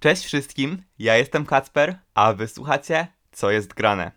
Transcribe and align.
Cześć 0.00 0.24
wszystkim, 0.24 0.82
ja 0.98 1.16
jestem 1.16 1.46
Kacper, 1.46 1.98
a 2.14 2.32
wysłuchacie 2.32 3.06
Co 3.32 3.50
jest 3.50 3.74
grane. 3.74 4.12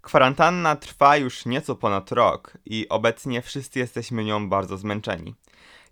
Kwarantanna 0.00 0.76
trwa 0.76 1.16
już 1.16 1.46
nieco 1.46 1.74
ponad 1.74 2.12
rok 2.12 2.58
i 2.64 2.88
obecnie 2.88 3.42
wszyscy 3.42 3.78
jesteśmy 3.78 4.24
nią 4.24 4.48
bardzo 4.48 4.76
zmęczeni. 4.76 5.34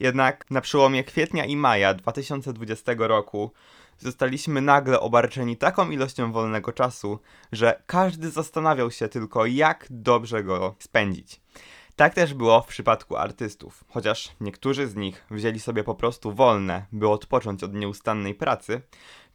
Jednak 0.01 0.51
na 0.51 0.61
przełomie 0.61 1.05
kwietnia 1.05 1.45
i 1.45 1.57
maja 1.57 1.95
2020 1.95 2.93
roku 2.99 3.53
zostaliśmy 3.99 4.61
nagle 4.61 5.01
obarczeni 5.01 5.57
taką 5.57 5.91
ilością 5.91 6.33
wolnego 6.33 6.73
czasu, 6.73 7.19
że 7.53 7.83
każdy 7.87 8.31
zastanawiał 8.31 8.91
się 8.91 9.09
tylko, 9.09 9.47
jak 9.47 9.87
dobrze 9.91 10.45
go 10.45 10.75
spędzić. 10.79 11.41
Tak 11.97 12.15
też 12.15 12.35
było 12.35 12.63
w 12.63 12.67
przypadku 12.67 13.17
artystów, 13.17 13.85
chociaż 13.89 14.33
niektórzy 14.41 14.87
z 14.87 14.97
nich 14.97 15.27
wzięli 15.31 15.61
sobie 15.61 15.85
po 15.85 15.95
prostu 15.95 16.33
wolne, 16.33 16.87
by 16.93 17.09
odpocząć 17.09 17.65
od 17.65 17.75
nieustannej 17.75 18.35
pracy, 18.35 18.81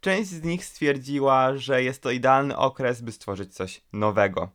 część 0.00 0.30
z 0.30 0.42
nich 0.42 0.64
stwierdziła, 0.64 1.56
że 1.56 1.82
jest 1.82 2.02
to 2.02 2.10
idealny 2.10 2.56
okres, 2.56 3.00
by 3.00 3.12
stworzyć 3.12 3.54
coś 3.54 3.82
nowego. 3.92 4.48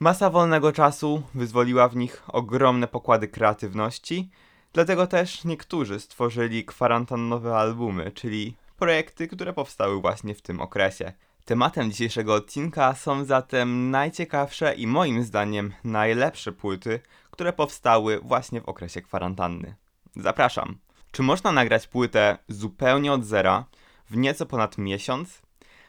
Masa 0.00 0.30
wolnego 0.30 0.72
czasu 0.72 1.22
wyzwoliła 1.34 1.88
w 1.88 1.96
nich 1.96 2.22
ogromne 2.28 2.88
pokłady 2.88 3.28
kreatywności, 3.28 4.30
dlatego 4.72 5.06
też 5.06 5.44
niektórzy 5.44 6.00
stworzyli 6.00 6.64
kwarantannowe 6.64 7.56
albumy, 7.56 8.10
czyli 8.10 8.56
projekty, 8.76 9.28
które 9.28 9.52
powstały 9.52 10.00
właśnie 10.00 10.34
w 10.34 10.42
tym 10.42 10.60
okresie. 10.60 11.12
Tematem 11.48 11.90
dzisiejszego 11.90 12.34
odcinka 12.34 12.94
są 12.94 13.24
zatem 13.24 13.90
najciekawsze 13.90 14.74
i 14.74 14.86
moim 14.86 15.24
zdaniem 15.24 15.72
najlepsze 15.84 16.52
płyty, 16.52 17.00
które 17.30 17.52
powstały 17.52 18.20
właśnie 18.20 18.60
w 18.60 18.68
okresie 18.68 19.02
kwarantanny. 19.02 19.74
Zapraszam. 20.16 20.78
Czy 21.12 21.22
można 21.22 21.52
nagrać 21.52 21.86
płytę 21.86 22.38
zupełnie 22.48 23.12
od 23.12 23.24
zera 23.24 23.64
w 24.10 24.16
nieco 24.16 24.46
ponad 24.46 24.78
miesiąc? 24.78 25.42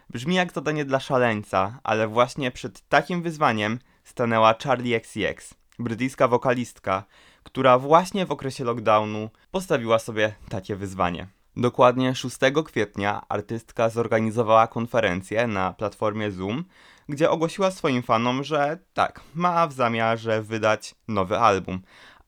Brzmi 0.09 0.35
jak 0.35 0.51
zadanie 0.51 0.85
dla 0.85 0.99
szaleńca, 0.99 1.79
ale 1.83 2.07
właśnie 2.07 2.51
przed 2.51 2.87
takim 2.89 3.21
wyzwaniem 3.21 3.79
stanęła 4.03 4.55
Charlie 4.63 4.95
XCX, 4.95 5.53
brytyjska 5.79 6.27
wokalistka, 6.27 7.03
która 7.43 7.79
właśnie 7.79 8.25
w 8.25 8.31
okresie 8.31 8.63
lockdownu 8.63 9.29
postawiła 9.51 9.99
sobie 9.99 10.33
takie 10.49 10.75
wyzwanie. 10.75 11.27
Dokładnie 11.59 12.15
6 12.15 12.37
kwietnia 12.65 13.21
artystka 13.29 13.89
zorganizowała 13.89 14.67
konferencję 14.67 15.47
na 15.47 15.73
platformie 15.73 16.31
Zoom, 16.31 16.63
gdzie 17.09 17.29
ogłosiła 17.29 17.71
swoim 17.71 18.03
fanom, 18.03 18.43
że 18.43 18.77
tak, 18.93 19.21
ma 19.35 19.67
w 19.67 19.73
zamiarze 19.73 20.41
wydać 20.41 20.95
nowy 21.07 21.37
album. 21.37 21.81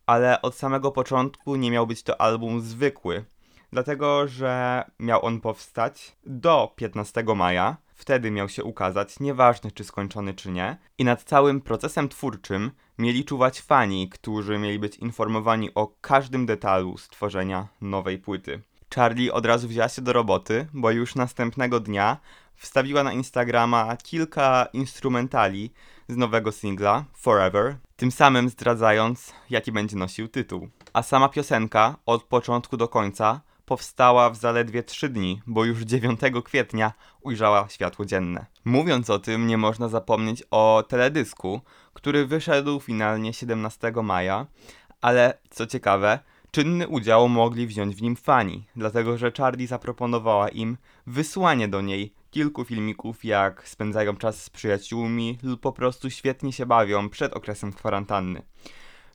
Ale 0.06 0.42
od 0.42 0.56
samego 0.56 0.92
początku 0.92 1.56
nie 1.56 1.72
miał 1.72 1.88
być 1.88 2.04
to 2.04 2.22
album 2.22 2.62
zwykły, 2.62 3.26
dlatego 3.72 4.28
że 4.28 4.84
miał 5.00 5.26
on 5.26 5.42
powstać 5.42 6.18
do 6.26 6.74
15 6.76 7.24
maja. 7.36 7.78
Wtedy 7.94 8.32
miał 8.32 8.50
się 8.50 8.64
ukazać, 8.64 9.20
nieważne 9.20 9.72
czy 9.72 9.84
skończony 9.84 10.34
czy 10.34 10.52
nie, 10.52 10.78
i 10.98 11.04
nad 11.06 11.24
całym 11.24 11.62
procesem 11.62 12.10
twórczym 12.10 12.72
mieli 12.98 13.26
czuwać 13.26 13.62
fani, 13.62 14.10
którzy 14.10 14.58
mieli 14.58 14.80
być 14.80 14.98
informowani 14.98 15.74
o 15.76 15.88
każdym 16.02 16.46
detalu 16.46 16.98
stworzenia 16.98 17.68
nowej 17.82 18.18
płyty. 18.18 18.62
Charlie 18.96 19.34
od 19.34 19.46
razu 19.46 19.68
wzięła 19.68 19.90
się 19.90 20.02
do 20.02 20.14
roboty, 20.14 20.68
bo 20.74 20.92
już 20.92 21.16
następnego 21.16 21.80
dnia 21.80 22.18
wstawiła 22.56 23.04
na 23.04 23.14
Instagrama 23.14 23.98
kilka 23.98 24.68
instrumentali 24.74 25.74
z 26.08 26.18
nowego 26.18 26.52
singla 26.52 27.06
Forever, 27.18 27.78
tym 27.96 28.12
samym 28.12 28.50
zdradzając, 28.50 29.34
jaki 29.50 29.72
będzie 29.72 29.98
nosił 29.98 30.28
tytuł. 30.28 30.70
A 30.94 31.04
sama 31.04 31.30
piosenka 31.30 31.96
od 32.06 32.24
początku 32.24 32.78
do 32.78 32.88
końca 32.88 33.42
powstała 33.66 34.30
w 34.30 34.38
zaledwie 34.38 34.84
3 34.84 35.10
dni, 35.10 35.42
bo 35.48 35.66
już 35.66 35.82
9 35.82 36.20
kwietnia 36.46 36.92
ujrzała 37.22 37.70
światło 37.70 38.06
dzienne. 38.06 38.46
Mówiąc 38.66 39.10
o 39.10 39.20
tym, 39.20 39.48
nie 39.48 39.58
można 39.58 39.88
zapomnieć 39.88 40.44
o 40.52 40.84
teledysku, 40.88 41.62
który 41.94 42.26
wyszedł 42.26 42.80
finalnie 42.80 43.34
17 43.34 43.92
maja, 44.04 44.46
ale 45.02 45.38
co 45.50 45.68
ciekawe, 45.68 46.20
Czynny 46.52 46.88
udział 46.88 47.30
mogli 47.30 47.68
wziąć 47.68 47.96
w 47.96 48.02
nim 48.02 48.16
fani, 48.16 48.64
dlatego 48.76 49.18
że 49.18 49.32
Charlie 49.38 49.68
zaproponowała 49.68 50.50
im 50.50 50.78
wysłanie 51.08 51.68
do 51.68 51.82
niej 51.82 52.14
kilku 52.32 52.66
filmików, 52.66 53.26
jak 53.26 53.68
spędzają 53.68 54.16
czas 54.18 54.44
z 54.44 54.50
przyjaciółmi 54.50 55.38
lub 55.44 55.62
po 55.62 55.72
prostu 55.72 56.10
świetnie 56.10 56.54
się 56.54 56.66
bawią 56.66 57.10
przed 57.10 57.34
okresem 57.34 57.74
kwarantanny. 57.74 58.42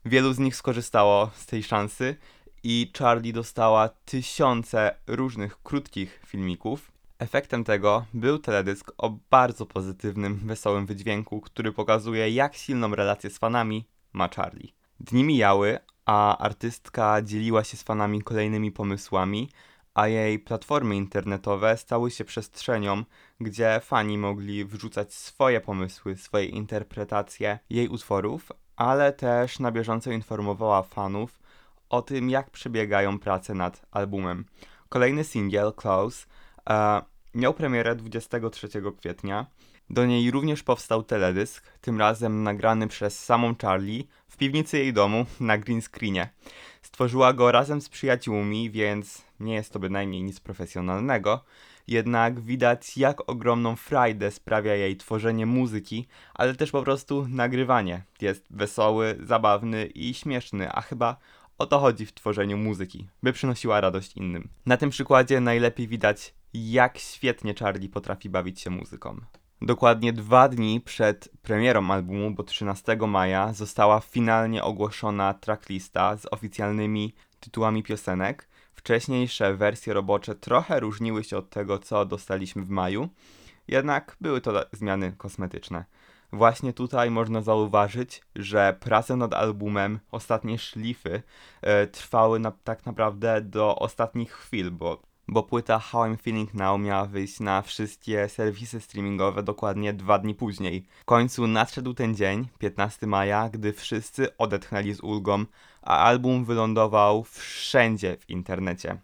Wielu 0.04 0.32
z 0.32 0.38
nich 0.38 0.56
skorzystało 0.56 1.30
z 1.34 1.46
tej 1.46 1.62
szansy 1.62 2.16
i 2.62 2.92
Charlie 2.98 3.32
dostała 3.32 3.88
tysiące 3.88 4.94
różnych 5.06 5.62
krótkich 5.62 6.20
filmików. 6.26 6.92
Efektem 7.18 7.64
tego 7.64 8.06
był 8.14 8.38
teledysk 8.38 8.92
o 8.98 9.18
bardzo 9.30 9.66
pozytywnym, 9.66 10.40
wesołym 10.44 10.86
wydźwięku, 10.86 11.40
który 11.40 11.72
pokazuje, 11.72 12.30
jak 12.30 12.54
silną 12.54 12.94
relację 12.94 13.30
z 13.30 13.38
fanami 13.38 13.88
ma 14.12 14.28
Charlie. 14.28 14.72
Dni 15.00 15.24
mijały, 15.24 15.78
a 16.06 16.38
artystka 16.38 17.22
dzieliła 17.22 17.64
się 17.64 17.76
z 17.76 17.82
fanami 17.82 18.22
kolejnymi 18.22 18.72
pomysłami, 18.72 19.50
a 19.94 20.08
jej 20.08 20.38
platformy 20.38 20.96
internetowe 20.96 21.76
stały 21.76 22.10
się 22.10 22.24
przestrzenią, 22.24 23.04
gdzie 23.40 23.80
fani 23.84 24.18
mogli 24.18 24.64
wrzucać 24.64 25.14
swoje 25.14 25.60
pomysły, 25.60 26.16
swoje 26.16 26.46
interpretacje 26.46 27.58
jej 27.70 27.88
utworów, 27.88 28.52
ale 28.76 29.12
też 29.12 29.58
na 29.58 29.72
bieżąco 29.72 30.10
informowała 30.10 30.82
fanów 30.82 31.38
o 31.88 32.02
tym, 32.02 32.30
jak 32.30 32.50
przebiegają 32.50 33.18
prace 33.18 33.54
nad 33.54 33.86
albumem. 33.90 34.44
Kolejny 34.88 35.24
singiel, 35.24 35.72
Close, 35.72 36.26
e, 36.70 37.02
miał 37.34 37.54
premierę 37.54 37.94
23 37.94 38.68
kwietnia 38.98 39.46
do 39.90 40.06
niej 40.06 40.30
również 40.30 40.62
powstał 40.62 41.02
teledysk, 41.02 41.64
tym 41.80 41.98
razem 41.98 42.42
nagrany 42.42 42.88
przez 42.88 43.24
samą 43.24 43.54
Charlie 43.62 44.04
w 44.36 44.38
piwnicy 44.38 44.78
jej 44.78 44.92
domu 44.92 45.26
na 45.40 45.58
green 45.58 45.82
screenie. 45.82 46.28
Stworzyła 46.82 47.32
go 47.32 47.52
razem 47.52 47.80
z 47.80 47.88
przyjaciółmi, 47.88 48.70
więc 48.70 49.24
nie 49.40 49.54
jest 49.54 49.72
to 49.72 49.78
bynajmniej 49.78 50.22
nic 50.22 50.40
profesjonalnego. 50.40 51.44
Jednak 51.88 52.40
widać, 52.40 52.96
jak 52.96 53.30
ogromną 53.30 53.76
frajdę 53.76 54.30
sprawia 54.30 54.74
jej 54.74 54.96
tworzenie 54.96 55.46
muzyki, 55.46 56.06
ale 56.34 56.54
też 56.54 56.70
po 56.70 56.82
prostu 56.82 57.26
nagrywanie. 57.28 58.02
Jest 58.20 58.46
wesoły, 58.50 59.18
zabawny 59.22 59.86
i 59.86 60.14
śmieszny, 60.14 60.72
a 60.72 60.80
chyba 60.80 61.16
o 61.58 61.66
to 61.66 61.78
chodzi 61.78 62.06
w 62.06 62.14
tworzeniu 62.14 62.56
muzyki, 62.56 63.06
by 63.22 63.32
przynosiła 63.32 63.80
radość 63.80 64.16
innym. 64.16 64.48
Na 64.66 64.76
tym 64.76 64.90
przykładzie 64.90 65.40
najlepiej 65.40 65.88
widać, 65.88 66.34
jak 66.54 66.98
świetnie 66.98 67.54
Charlie 67.54 67.88
potrafi 67.88 68.30
bawić 68.30 68.60
się 68.60 68.70
muzyką. 68.70 69.20
Dokładnie 69.62 70.12
dwa 70.12 70.48
dni 70.48 70.80
przed 70.80 71.28
premierą 71.42 71.90
albumu, 71.90 72.30
bo 72.30 72.42
13 72.42 72.96
maja, 72.96 73.52
została 73.52 74.00
finalnie 74.00 74.64
ogłoszona 74.64 75.34
tracklista 75.34 76.16
z 76.16 76.26
oficjalnymi 76.30 77.14
tytułami 77.40 77.82
piosenek. 77.82 78.48
Wcześniejsze 78.72 79.54
wersje 79.54 79.94
robocze 79.94 80.34
trochę 80.34 80.80
różniły 80.80 81.24
się 81.24 81.36
od 81.36 81.50
tego, 81.50 81.78
co 81.78 82.04
dostaliśmy 82.04 82.62
w 82.62 82.70
maju, 82.70 83.08
jednak 83.68 84.16
były 84.20 84.40
to 84.40 84.66
zmiany 84.72 85.12
kosmetyczne. 85.12 85.84
Właśnie 86.32 86.72
tutaj 86.72 87.10
można 87.10 87.42
zauważyć, 87.42 88.22
że 88.34 88.76
prace 88.80 89.16
nad 89.16 89.34
albumem, 89.34 90.00
ostatnie 90.10 90.58
szlify, 90.58 91.22
e, 91.62 91.86
trwały 91.86 92.38
na, 92.38 92.50
tak 92.50 92.86
naprawdę 92.86 93.40
do 93.40 93.76
ostatnich 93.76 94.32
chwil, 94.32 94.70
bo 94.70 95.02
bo 95.28 95.42
płyta 95.42 95.78
How 95.78 96.00
I'm 96.00 96.16
Feeling 96.16 96.54
Now 96.54 96.80
miała 96.80 97.04
wyjść 97.04 97.40
na 97.40 97.62
wszystkie 97.62 98.28
serwisy 98.28 98.80
streamingowe 98.80 99.42
dokładnie 99.42 99.92
dwa 99.92 100.18
dni 100.18 100.34
później. 100.34 100.86
W 101.00 101.04
końcu 101.04 101.46
nadszedł 101.46 101.94
ten 101.94 102.14
dzień, 102.14 102.48
15 102.58 103.06
maja, 103.06 103.48
gdy 103.48 103.72
wszyscy 103.72 104.36
odetchnęli 104.36 104.94
z 104.94 105.00
ulgą, 105.00 105.44
a 105.82 105.98
album 105.98 106.44
wylądował 106.44 107.24
wszędzie 107.24 108.16
w 108.16 108.30
internecie. 108.30 108.96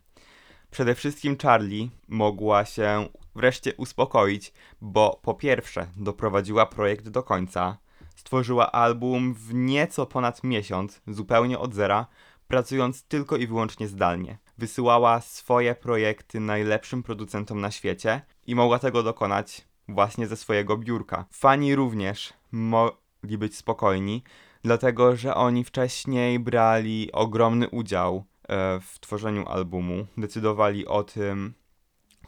Przede 0.70 0.94
wszystkim 0.94 1.36
Charlie 1.42 1.88
mogła 2.08 2.64
się 2.64 3.08
wreszcie 3.34 3.74
uspokoić, 3.76 4.52
bo 4.80 5.20
po 5.22 5.34
pierwsze 5.34 5.86
doprowadziła 5.96 6.66
projekt 6.66 7.08
do 7.08 7.22
końca, 7.22 7.76
stworzyła 8.16 8.72
album 8.72 9.34
w 9.34 9.54
nieco 9.54 10.06
ponad 10.06 10.44
miesiąc, 10.44 11.00
zupełnie 11.06 11.58
od 11.58 11.74
zera, 11.74 12.06
pracując 12.52 13.04
tylko 13.04 13.36
i 13.36 13.46
wyłącznie 13.46 13.88
zdalnie 13.88 14.38
wysyłała 14.58 15.20
swoje 15.20 15.74
projekty 15.74 16.40
najlepszym 16.40 17.02
producentom 17.02 17.60
na 17.60 17.70
świecie 17.70 18.20
i 18.46 18.54
mogła 18.54 18.78
tego 18.78 19.02
dokonać 19.02 19.68
właśnie 19.88 20.26
ze 20.26 20.36
swojego 20.36 20.76
biurka. 20.76 21.24
Fani 21.30 21.74
również 21.74 22.32
mogli 22.50 23.38
być 23.38 23.56
spokojni, 23.56 24.22
dlatego 24.62 25.16
że 25.16 25.34
oni 25.34 25.64
wcześniej 25.64 26.38
brali 26.38 27.12
ogromny 27.12 27.68
udział 27.68 28.16
e, 28.48 28.80
w 28.80 29.00
tworzeniu 29.00 29.46
albumu, 29.48 30.06
decydowali 30.16 30.86
o 30.86 31.04
tym, 31.04 31.54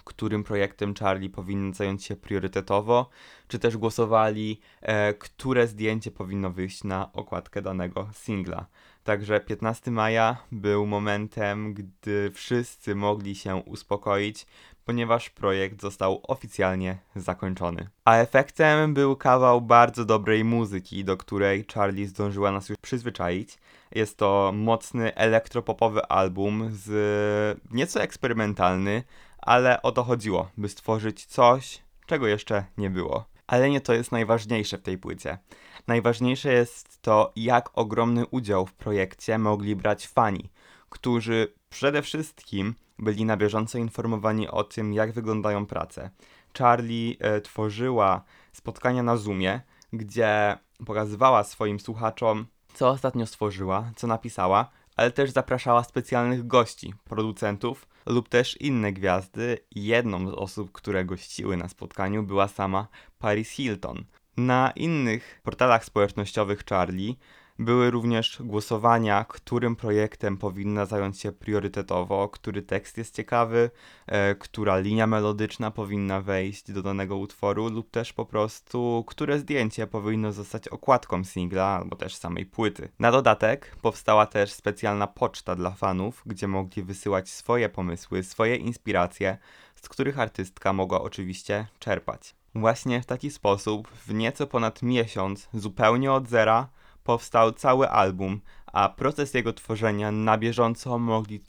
którym 0.04 0.44
projektem 0.44 0.94
Charlie 0.94 1.30
powinien 1.30 1.74
zająć 1.74 2.04
się 2.04 2.16
priorytetowo, 2.16 3.08
czy 3.48 3.58
też 3.58 3.76
głosowali, 3.76 4.60
e, 4.80 5.14
które 5.14 5.66
zdjęcie 5.66 6.10
powinno 6.10 6.50
wyjść 6.50 6.84
na 6.84 7.12
okładkę 7.12 7.62
danego 7.62 8.08
singla. 8.12 8.66
Także 9.04 9.40
15 9.40 9.90
maja 9.90 10.36
był 10.52 10.86
momentem, 10.86 11.74
gdy 11.74 12.30
wszyscy 12.34 12.94
mogli 12.94 13.34
się 13.34 13.56
uspokoić, 13.56 14.46
ponieważ 14.84 15.30
projekt 15.30 15.82
został 15.82 16.20
oficjalnie 16.22 16.98
zakończony. 17.16 17.88
A 18.04 18.16
efektem 18.16 18.94
był 18.94 19.16
kawał 19.16 19.60
bardzo 19.60 20.04
dobrej 20.04 20.44
muzyki, 20.44 21.04
do 21.04 21.16
której 21.16 21.64
Charlie 21.74 22.08
zdążyła 22.08 22.52
nas 22.52 22.68
już 22.68 22.78
przyzwyczaić. 22.78 23.58
Jest 23.94 24.18
to 24.18 24.52
mocny 24.54 25.14
elektropopowy 25.14 26.06
album 26.06 26.68
z 26.70 27.60
nieco 27.70 28.02
eksperymentalny, 28.02 29.02
ale 29.38 29.82
o 29.82 29.92
to 29.92 30.04
chodziło, 30.04 30.50
by 30.56 30.68
stworzyć 30.68 31.26
coś, 31.26 31.82
czego 32.06 32.26
jeszcze 32.26 32.64
nie 32.78 32.90
było. 32.90 33.33
Ale 33.46 33.70
nie 33.70 33.80
to 33.80 33.94
jest 33.94 34.12
najważniejsze 34.12 34.78
w 34.78 34.82
tej 34.82 34.98
płycie. 34.98 35.38
Najważniejsze 35.86 36.52
jest 36.52 37.02
to, 37.02 37.32
jak 37.36 37.70
ogromny 37.78 38.26
udział 38.26 38.66
w 38.66 38.72
projekcie 38.72 39.38
mogli 39.38 39.76
brać 39.76 40.06
fani, 40.06 40.50
którzy 40.88 41.54
przede 41.70 42.02
wszystkim 42.02 42.74
byli 42.98 43.24
na 43.24 43.36
bieżąco 43.36 43.78
informowani 43.78 44.48
o 44.48 44.64
tym, 44.64 44.92
jak 44.92 45.12
wyglądają 45.12 45.66
prace. 45.66 46.10
Charlie 46.58 47.16
e, 47.20 47.40
tworzyła 47.40 48.24
spotkania 48.52 49.02
na 49.02 49.16
Zoomie, 49.16 49.60
gdzie 49.92 50.58
pokazywała 50.86 51.44
swoim 51.44 51.80
słuchaczom, 51.80 52.46
co 52.74 52.88
ostatnio 52.88 53.26
stworzyła, 53.26 53.90
co 53.96 54.06
napisała, 54.06 54.70
ale 54.96 55.10
też 55.10 55.30
zapraszała 55.30 55.84
specjalnych 55.84 56.46
gości, 56.46 56.94
producentów 57.04 57.88
lub 58.06 58.28
też 58.28 58.60
inne 58.60 58.92
gwiazdy. 58.92 59.58
Jedną 59.70 60.30
z 60.30 60.34
osób, 60.34 60.72
które 60.72 61.04
gościły 61.04 61.56
na 61.56 61.68
spotkaniu 61.68 62.22
była 62.22 62.48
sama 62.48 62.88
Paris 63.18 63.50
Hilton. 63.50 64.04
Na 64.36 64.70
innych 64.70 65.40
portalach 65.42 65.84
społecznościowych 65.84 66.64
Charlie 66.64 67.14
były 67.58 67.90
również 67.90 68.38
głosowania, 68.40 69.24
którym 69.28 69.76
projektem 69.76 70.36
powinna 70.36 70.86
zająć 70.86 71.20
się 71.20 71.32
priorytetowo, 71.32 72.28
który 72.28 72.62
tekst 72.62 72.98
jest 72.98 73.14
ciekawy, 73.14 73.70
e, 74.06 74.34
która 74.34 74.78
linia 74.78 75.06
melodyczna 75.06 75.70
powinna 75.70 76.20
wejść 76.20 76.72
do 76.72 76.82
danego 76.82 77.16
utworu, 77.16 77.68
lub 77.68 77.90
też 77.90 78.12
po 78.12 78.24
prostu, 78.26 79.04
które 79.06 79.38
zdjęcie 79.38 79.86
powinno 79.86 80.32
zostać 80.32 80.68
okładką 80.68 81.24
singla 81.24 81.66
albo 81.66 81.96
też 81.96 82.14
samej 82.14 82.46
płyty. 82.46 82.88
Na 82.98 83.12
dodatek 83.12 83.76
powstała 83.82 84.26
też 84.26 84.52
specjalna 84.52 85.06
poczta 85.06 85.54
dla 85.54 85.70
fanów, 85.70 86.22
gdzie 86.26 86.48
mogli 86.48 86.82
wysyłać 86.82 87.30
swoje 87.30 87.68
pomysły, 87.68 88.22
swoje 88.22 88.56
inspiracje, 88.56 89.38
z 89.74 89.88
których 89.88 90.18
artystka 90.18 90.72
mogła 90.72 91.02
oczywiście 91.02 91.66
czerpać. 91.78 92.34
Właśnie 92.54 93.02
w 93.02 93.06
taki 93.06 93.30
sposób, 93.30 93.88
w 93.88 94.14
nieco 94.14 94.46
ponad 94.46 94.82
miesiąc, 94.82 95.48
zupełnie 95.54 96.12
od 96.12 96.28
zera, 96.28 96.68
powstał 97.04 97.52
cały 97.52 97.90
album, 97.90 98.40
a 98.66 98.88
proces 98.88 99.34
jego 99.34 99.52
tworzenia 99.52 100.12
na 100.12 100.38
bieżąco 100.38 100.98
mogli 100.98 101.40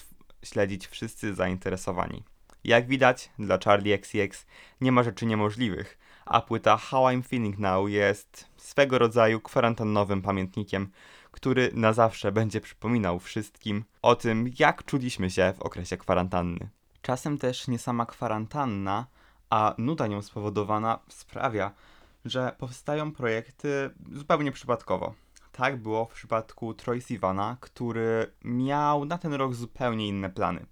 śledzić 0.43 0.87
wszyscy 0.87 1.35
zainteresowani. 1.35 2.23
Jak 2.63 2.87
widać, 2.87 3.29
dla 3.39 3.57
Charlie 3.65 3.93
XCX 3.93 4.45
nie 4.81 4.91
ma 4.91 5.03
rzeczy 5.03 5.25
niemożliwych, 5.25 5.97
a 6.25 6.41
płyta 6.41 6.77
How 6.77 7.03
I'm 7.03 7.23
Feeling 7.23 7.57
Now 7.57 7.89
jest 7.89 8.47
swego 8.57 8.97
rodzaju 8.99 9.41
kwarantannowym 9.41 10.21
pamiętnikiem, 10.21 10.89
który 11.31 11.71
na 11.73 11.93
zawsze 11.93 12.31
będzie 12.31 12.61
przypominał 12.61 13.19
wszystkim 13.19 13.83
o 14.01 14.15
tym, 14.15 14.51
jak 14.59 14.85
czuliśmy 14.85 15.29
się 15.29 15.53
w 15.57 15.61
okresie 15.61 15.97
kwarantanny. 15.97 16.69
Czasem 17.01 17.37
też 17.37 17.67
nie 17.67 17.79
sama 17.79 18.05
kwarantanna, 18.05 19.05
a 19.49 19.75
nuda 19.77 20.07
nią 20.07 20.21
spowodowana 20.21 20.99
sprawia, 21.09 21.71
że 22.25 22.55
powstają 22.57 23.11
projekty 23.11 23.89
zupełnie 24.11 24.51
przypadkowo. 24.51 25.13
Tak 25.57 25.77
było 25.77 26.05
w 26.05 26.13
przypadku 26.13 26.73
Troy 26.73 27.01
Sivana, 27.01 27.57
który 27.59 28.31
miał 28.43 29.05
na 29.05 29.17
ten 29.17 29.33
rok 29.33 29.53
zupełnie 29.53 30.07
inne 30.07 30.29
plany. 30.29 30.65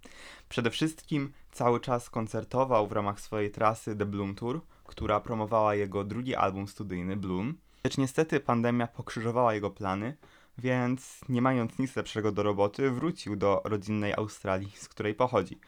Przede 0.50 0.70
wszystkim 0.70 1.34
cały 1.52 1.80
czas 1.80 2.10
koncertował 2.10 2.88
w 2.88 2.92
ramach 2.92 3.20
swojej 3.20 3.52
trasy 3.52 3.96
The 3.96 4.06
Bloom 4.06 4.36
Tour, 4.36 4.62
która 4.84 5.20
promowała 5.20 5.76
jego 5.76 6.04
drugi 6.04 6.36
album 6.36 6.68
studyjny 6.68 7.16
Bloom. 7.16 7.58
Lecz 7.84 7.98
niestety 7.98 8.40
pandemia 8.40 8.88
pokrzyżowała 8.88 9.54
jego 9.54 9.70
plany, 9.70 10.18
więc 10.58 11.22
nie 11.30 11.42
mając 11.42 11.80
nic 11.80 11.96
lepszego 11.96 12.32
do 12.32 12.44
roboty, 12.44 12.92
wrócił 12.92 13.36
do 13.36 13.62
rodzinnej 13.66 14.14
Australii, 14.14 14.72
z 14.76 14.90
której 14.90 15.14
pochodzi. 15.14 15.60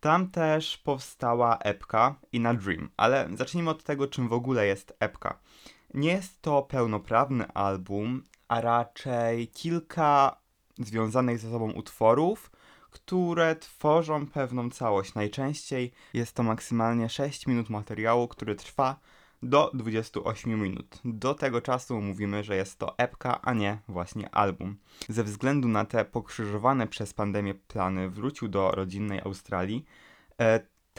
Tam 0.00 0.30
też 0.30 0.78
powstała 0.78 1.58
epka 1.58 2.14
In 2.32 2.46
a 2.46 2.54
Dream, 2.54 2.90
ale 2.96 3.28
zacznijmy 3.34 3.70
od 3.70 3.84
tego, 3.84 4.06
czym 4.06 4.28
w 4.28 4.32
ogóle 4.32 4.66
jest 4.66 4.96
epka. 5.00 5.38
Nie 5.94 6.10
jest 6.10 6.42
to 6.42 6.62
pełnoprawny 6.62 7.52
album, 7.52 8.22
a 8.48 8.60
raczej 8.60 9.48
kilka 9.48 10.36
związanych 10.78 11.38
ze 11.38 11.50
sobą 11.50 11.72
utworów, 11.72 12.50
które 12.90 13.56
tworzą 13.56 14.26
pewną 14.26 14.70
całość. 14.70 15.14
Najczęściej 15.14 15.92
jest 16.14 16.32
to 16.32 16.42
maksymalnie 16.42 17.08
6 17.08 17.46
minut 17.46 17.70
materiału, 17.70 18.28
który 18.28 18.54
trwa 18.54 19.00
do 19.42 19.70
28 19.74 20.62
minut. 20.62 20.98
Do 21.04 21.34
tego 21.34 21.60
czasu 21.60 22.00
mówimy, 22.00 22.44
że 22.44 22.56
jest 22.56 22.78
to 22.78 22.98
epka, 22.98 23.42
a 23.42 23.52
nie 23.52 23.78
właśnie 23.88 24.34
album. 24.34 24.76
Ze 25.08 25.24
względu 25.24 25.68
na 25.68 25.84
te 25.84 26.04
pokrzyżowane 26.04 26.86
przez 26.86 27.14
pandemię 27.14 27.54
plany 27.54 28.10
wrócił 28.10 28.48
do 28.48 28.70
rodzinnej 28.70 29.20
Australii. 29.20 29.84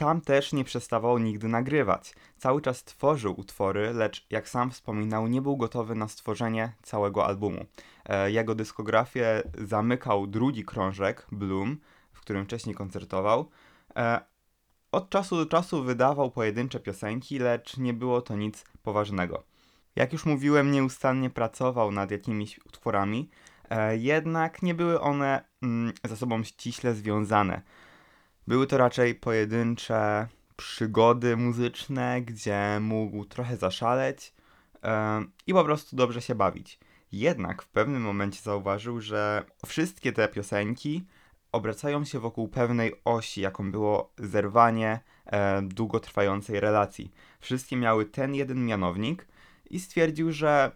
Tam 0.00 0.20
też 0.20 0.52
nie 0.52 0.64
przestawał 0.64 1.18
nigdy 1.18 1.48
nagrywać. 1.48 2.14
Cały 2.38 2.62
czas 2.62 2.84
tworzył 2.84 3.40
utwory, 3.40 3.92
lecz 3.92 4.26
jak 4.30 4.48
sam 4.48 4.70
wspominał, 4.70 5.28
nie 5.28 5.42
był 5.42 5.56
gotowy 5.56 5.94
na 5.94 6.08
stworzenie 6.08 6.72
całego 6.82 7.26
albumu. 7.26 7.64
E, 8.06 8.30
jego 8.30 8.54
dyskografię 8.54 9.42
zamykał 9.58 10.26
drugi 10.26 10.64
krążek, 10.64 11.26
Bloom, 11.32 11.76
w 12.12 12.20
którym 12.20 12.44
wcześniej 12.44 12.74
koncertował. 12.74 13.50
E, 13.96 14.20
od 14.92 15.10
czasu 15.10 15.36
do 15.36 15.46
czasu 15.46 15.82
wydawał 15.82 16.30
pojedyncze 16.30 16.80
piosenki, 16.80 17.38
lecz 17.38 17.76
nie 17.76 17.94
było 17.94 18.22
to 18.22 18.36
nic 18.36 18.64
poważnego. 18.82 19.42
Jak 19.96 20.12
już 20.12 20.26
mówiłem, 20.26 20.70
nieustannie 20.70 21.30
pracował 21.30 21.92
nad 21.92 22.10
jakimiś 22.10 22.66
utworami, 22.66 23.30
e, 23.70 23.96
jednak 23.96 24.62
nie 24.62 24.74
były 24.74 25.00
one 25.00 25.44
mm, 25.62 25.92
ze 26.04 26.16
sobą 26.16 26.44
ściśle 26.44 26.94
związane. 26.94 27.62
Były 28.50 28.66
to 28.66 28.78
raczej 28.78 29.14
pojedyncze 29.14 30.28
przygody 30.56 31.36
muzyczne, 31.36 32.22
gdzie 32.22 32.78
mógł 32.80 33.24
trochę 33.24 33.56
zaszaleć 33.56 34.32
yy, 34.74 34.90
i 35.46 35.52
po 35.52 35.64
prostu 35.64 35.96
dobrze 35.96 36.22
się 36.22 36.34
bawić. 36.34 36.78
Jednak 37.12 37.62
w 37.62 37.68
pewnym 37.68 38.02
momencie 38.02 38.40
zauważył, 38.42 39.00
że 39.00 39.44
wszystkie 39.66 40.12
te 40.12 40.28
piosenki 40.28 41.06
obracają 41.52 42.04
się 42.04 42.18
wokół 42.20 42.48
pewnej 42.48 42.92
osi, 43.04 43.40
jaką 43.40 43.72
było 43.72 44.12
zerwanie 44.18 45.00
e, 45.26 45.62
długotrwającej 45.62 46.60
relacji. 46.60 47.12
Wszystkie 47.40 47.76
miały 47.76 48.04
ten 48.04 48.34
jeden 48.34 48.66
mianownik 48.66 49.26
i 49.70 49.80
stwierdził, 49.80 50.32
że 50.32 50.70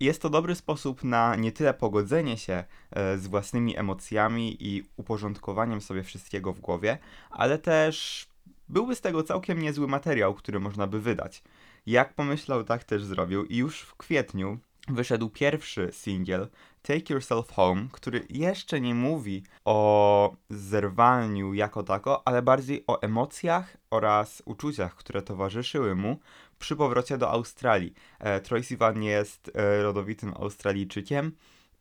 jest 0.00 0.22
to 0.22 0.30
dobry 0.30 0.54
sposób 0.54 1.04
na 1.04 1.36
nie 1.36 1.52
tyle 1.52 1.74
pogodzenie 1.74 2.38
się 2.38 2.64
e, 2.90 3.18
z 3.18 3.26
własnymi 3.26 3.78
emocjami 3.78 4.56
i 4.60 4.82
uporządkowaniem 4.96 5.80
sobie 5.80 6.02
wszystkiego 6.02 6.52
w 6.52 6.60
głowie, 6.60 6.98
ale 7.30 7.58
też 7.58 8.26
byłby 8.68 8.94
z 8.94 9.00
tego 9.00 9.22
całkiem 9.22 9.62
niezły 9.62 9.88
materiał, 9.88 10.34
który 10.34 10.60
można 10.60 10.86
by 10.86 11.00
wydać. 11.00 11.42
Jak 11.86 12.14
pomyślał, 12.14 12.64
tak 12.64 12.84
też 12.84 13.04
zrobił 13.04 13.44
i 13.44 13.56
już 13.56 13.80
w 13.80 13.94
kwietniu 13.94 14.58
wyszedł 14.88 15.28
pierwszy 15.30 15.88
singiel 15.92 16.48
Take 16.82 17.14
Yourself 17.14 17.52
Home, 17.52 17.88
który 17.92 18.26
jeszcze 18.30 18.80
nie 18.80 18.94
mówi 18.94 19.42
o 19.64 20.36
zerwaniu 20.50 21.54
jako 21.54 21.82
tako, 21.82 22.22
ale 22.28 22.42
bardziej 22.42 22.84
o 22.86 23.02
emocjach 23.02 23.76
oraz 23.90 24.42
uczuciach, 24.44 24.94
które 24.94 25.22
towarzyszyły 25.22 25.94
mu 25.94 26.18
przy 26.58 26.76
powrocie 26.76 27.18
do 27.18 27.30
Australii. 27.30 27.94
E, 28.18 28.40
Troy 28.40 28.62
Sivan 28.62 29.02
jest 29.02 29.50
e, 29.54 29.82
rodowitym 29.82 30.34
Australijczykiem, 30.36 31.32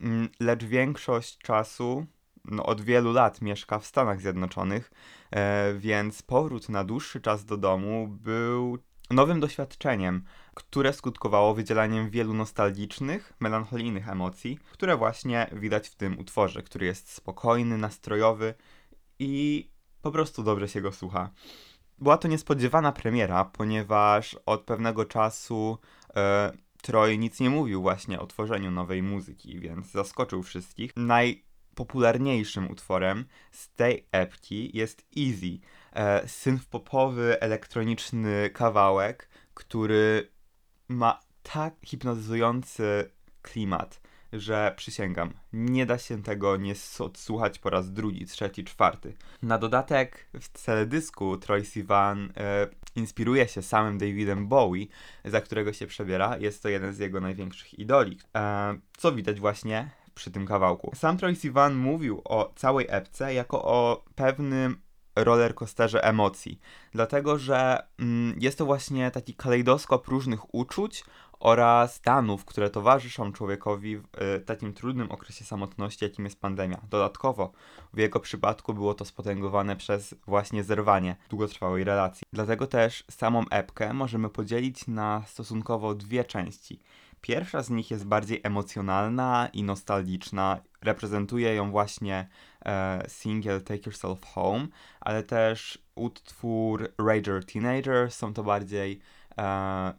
mm, 0.02 0.30
lecz 0.40 0.64
większość 0.64 1.38
czasu, 1.38 2.06
no 2.46 2.66
od 2.66 2.82
wielu 2.82 3.12
lat 3.14 3.42
mieszka 3.42 3.80
w 3.80 3.86
Stanach 3.86 4.22
Zjednoczonych, 4.22 4.92
e, 5.32 5.74
więc 5.74 6.22
powrót 6.22 6.70
na 6.70 6.84
dłuższy 6.84 7.22
czas 7.22 7.46
do 7.46 7.58
domu 7.58 8.08
był 8.08 8.78
nowym 9.12 9.40
doświadczeniem, 9.40 10.24
które 10.54 10.94
skutkowało 10.94 11.54
wydzielaniem 11.54 12.10
wielu 12.10 12.34
nostalgicznych, 12.34 13.34
melancholijnych 13.40 14.10
emocji, 14.10 14.60
które 14.72 14.98
właśnie 14.98 15.50
widać 15.54 15.90
w 15.90 15.96
tym 15.96 16.20
utworze, 16.20 16.64
który 16.64 16.86
jest 16.86 17.14
spokojny, 17.14 17.78
nastrojowy 17.78 18.54
i 19.20 19.68
po 20.02 20.12
prostu 20.12 20.44
dobrze 20.44 20.68
się 20.68 20.82
go 20.82 20.92
słucha. 20.92 21.30
Była 22.00 22.18
to 22.18 22.28
niespodziewana 22.28 22.92
premiera, 22.92 23.46
ponieważ 23.46 24.38
od 24.46 24.62
pewnego 24.62 25.06
czasu 25.06 25.78
e, 26.16 26.52
Troy 26.82 27.18
nic 27.18 27.40
nie 27.40 27.50
mówił 27.50 27.82
właśnie 27.82 28.20
o 28.20 28.28
tworzeniu 28.28 28.72
nowej 28.72 29.04
muzyki, 29.04 29.60
więc 29.60 29.92
zaskoczył 29.92 30.44
wszystkich. 30.44 30.92
Najpopularniejszym 30.96 32.72
utworem 32.72 33.26
z 33.52 33.70
tej 33.70 34.08
epki 34.12 34.78
jest 34.78 35.06
Easy, 35.18 35.60
e, 35.94 36.28
synth-popowy, 36.28 37.36
elektroniczny 37.40 38.50
kawałek, 38.50 39.30
który 39.54 40.32
ma 40.88 41.20
tak 41.44 41.74
hipnotyzujący 41.86 43.12
klimat, 43.42 44.02
że 44.34 44.74
przysięgam, 44.78 45.34
nie 45.54 45.86
da 45.86 45.98
się 45.98 46.24
tego 46.24 46.58
nie 46.58 46.74
odsłuchać 47.00 47.60
po 47.60 47.70
raz 47.70 47.92
drugi, 47.92 48.26
trzeci, 48.26 48.64
czwarty. 48.64 49.14
Na 49.42 49.58
dodatek 49.58 50.30
w 50.34 50.66
teledysku 50.66 51.38
Troy 51.38 51.66
Sivan 51.66 52.34
e, 52.38 52.68
inspiruje 52.96 53.48
się 53.48 53.62
samym 53.62 53.98
Davidem 53.98 54.48
Bowie, 54.48 54.86
za 55.26 55.42
którego 55.42 55.74
się 55.74 55.88
przebiera. 55.88 56.38
Jest 56.38 56.64
to 56.64 56.70
jeden 56.70 56.94
z 56.94 57.00
jego 57.00 57.22
największych 57.22 57.80
idoli, 57.80 58.20
e, 58.36 58.78
co 58.98 59.12
widać 59.12 59.40
właśnie 59.40 59.90
przy 60.16 60.32
tym 60.32 60.46
kawałku. 60.46 60.92
Sam 60.96 61.18
Troy 61.18 61.36
Sivan 61.36 61.76
mówił 61.76 62.22
o 62.26 62.54
całej 62.56 62.86
epce 62.90 63.34
jako 63.34 63.64
o 63.64 64.04
pewnym 64.16 64.85
rollercoasterze 65.16 66.04
emocji, 66.04 66.60
dlatego 66.92 67.38
że 67.38 67.88
mm, 68.00 68.38
jest 68.40 68.58
to 68.58 68.66
właśnie 68.66 69.12
taki 69.12 69.34
kalejdoskop 69.34 70.08
różnych 70.08 70.56
uczuć 70.56 71.04
oraz 71.40 71.96
stanów, 71.96 72.46
które 72.46 72.70
towarzyszą 72.70 73.34
człowiekowi 73.34 73.98
w 73.98 74.04
y, 74.38 74.40
takim 74.40 74.74
trudnym 74.74 75.12
okresie 75.12 75.46
samotności, 75.46 76.06
jakim 76.06 76.26
jest 76.26 76.40
pandemia. 76.40 76.82
Dodatkowo, 76.90 77.52
w 77.94 77.98
jego 77.98 78.20
przypadku 78.20 78.74
było 78.74 78.94
to 78.94 79.06
spotęgowane 79.06 79.76
przez 79.76 80.16
właśnie 80.28 80.64
zerwanie 80.64 81.16
długotrwałej 81.30 81.84
relacji. 81.84 82.24
Dlatego 82.34 82.68
też 82.68 83.04
samą 83.12 83.46
epkę 83.50 83.94
możemy 83.94 84.30
podzielić 84.30 84.88
na 84.88 85.24
stosunkowo 85.28 85.96
dwie 85.96 86.24
części. 86.24 86.80
Pierwsza 87.26 87.64
z 87.64 87.70
nich 87.70 87.92
jest 87.92 88.06
bardziej 88.06 88.42
emocjonalna 88.44 89.50
i 89.54 89.64
nostalgiczna. 89.64 90.62
Reprezentuje 90.82 91.56
ją 91.56 91.72
właśnie 91.72 92.28
e, 92.66 93.04
single 93.08 93.62
Take 93.62 93.82
Yourself 93.86 94.26
Home, 94.26 94.68
ale 95.02 95.24
też 95.24 95.84
utwór 95.96 96.94
Rager 96.98 97.46
Teenager. 97.46 98.12
Są 98.12 98.34
to 98.34 98.44
bardziej 98.44 99.00
e, 99.38 99.94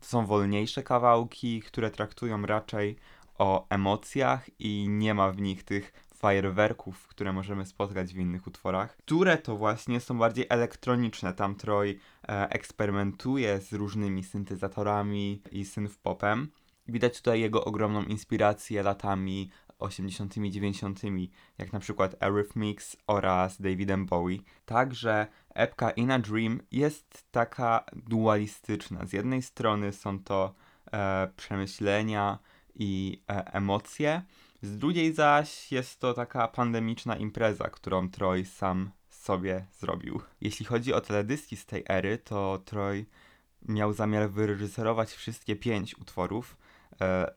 są 0.00 0.26
wolniejsze 0.26 0.82
kawałki, 0.82 1.60
które 1.60 1.90
traktują 1.90 2.42
raczej 2.42 2.96
o 3.38 3.66
emocjach 3.68 4.50
i 4.58 4.86
nie 4.88 5.14
ma 5.14 5.30
w 5.30 5.40
nich 5.40 5.64
tych 5.64 5.92
fajerwerków, 6.14 7.08
które 7.08 7.32
możemy 7.32 7.66
spotkać 7.66 8.14
w 8.14 8.18
innych 8.18 8.46
utworach, 8.46 8.96
które 8.96 9.38
to 9.38 9.56
właśnie 9.56 10.00
są 10.00 10.18
bardziej 10.18 10.46
elektroniczne. 10.48 11.32
Tam 11.32 11.54
Troy 11.54 11.98
e, 12.28 12.50
eksperymentuje 12.50 13.60
z 13.60 13.72
różnymi 13.72 14.24
syntezatorami 14.24 15.42
i 15.52 15.64
synth-popem. 15.64 16.46
Widać 16.88 17.16
tutaj 17.16 17.40
jego 17.40 17.64
ogromną 17.64 18.02
inspirację 18.02 18.82
latami 18.82 19.50
80., 19.78 20.34
90., 20.34 21.00
jak 21.58 21.72
na 21.72 21.80
przykład 21.80 22.16
Eurythmics 22.20 22.96
oraz 23.06 23.60
Davidem 23.60 24.06
Bowie. 24.06 24.38
Także 24.64 25.26
epka 25.54 25.90
In 25.90 26.10
a 26.10 26.18
Dream 26.18 26.60
jest 26.70 27.26
taka 27.30 27.84
dualistyczna. 27.92 29.06
Z 29.06 29.12
jednej 29.12 29.42
strony 29.42 29.92
są 29.92 30.18
to 30.18 30.54
e, 30.92 31.28
przemyślenia 31.36 32.38
i 32.74 33.22
e, 33.30 33.54
emocje, 33.54 34.22
z 34.62 34.78
drugiej 34.78 35.12
zaś 35.12 35.72
jest 35.72 36.00
to 36.00 36.14
taka 36.14 36.48
pandemiczna 36.48 37.16
impreza, 37.16 37.70
którą 37.70 38.10
Troy 38.10 38.44
sam 38.44 38.90
sobie 39.08 39.66
zrobił. 39.72 40.20
Jeśli 40.40 40.66
chodzi 40.66 40.92
o 40.92 41.00
teledyski 41.00 41.56
z 41.56 41.66
tej 41.66 41.84
ery, 41.88 42.18
to 42.18 42.62
Troy 42.64 43.06
miał 43.68 43.92
zamiar 43.92 44.30
wyreżyserować 44.30 45.12
wszystkie 45.12 45.56
pięć 45.56 45.98
utworów, 45.98 46.56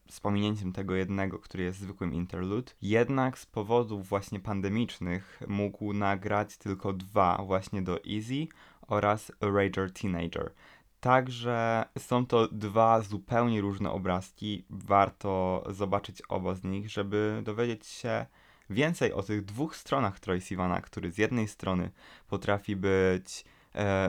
z 0.09 0.19
pominięciem 0.19 0.73
tego 0.73 0.95
jednego, 0.95 1.39
który 1.39 1.63
jest 1.63 1.79
zwykłym 1.79 2.13
interlude. 2.13 2.71
Jednak 2.81 3.37
z 3.37 3.45
powodów 3.45 4.07
właśnie 4.07 4.39
pandemicznych 4.39 5.41
mógł 5.47 5.93
nagrać 5.93 6.57
tylko 6.57 6.93
dwa 6.93 7.43
właśnie 7.45 7.81
do 7.81 7.99
Easy 8.03 8.47
oraz 8.87 9.31
Rager 9.41 9.93
Teenager. 9.93 10.51
Także 10.99 11.85
są 11.97 12.25
to 12.25 12.47
dwa 12.47 13.01
zupełnie 13.01 13.61
różne 13.61 13.91
obrazki. 13.91 14.65
Warto 14.69 15.63
zobaczyć 15.69 16.21
oba 16.29 16.55
z 16.55 16.63
nich, 16.63 16.89
żeby 16.89 17.41
dowiedzieć 17.43 17.87
się 17.87 18.25
więcej 18.69 19.13
o 19.13 19.23
tych 19.23 19.45
dwóch 19.45 19.75
stronach 19.75 20.19
Troy 20.19 20.41
Sivana, 20.41 20.81
który 20.81 21.11
z 21.11 21.17
jednej 21.17 21.47
strony 21.47 21.91
potrafi 22.27 22.75
być 22.75 23.45
e, 23.45 23.54